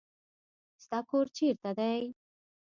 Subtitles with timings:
[0.83, 1.99] ستا کور چیرې دی؟